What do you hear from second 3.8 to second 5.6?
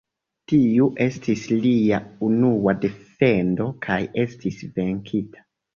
kaj estis venkita.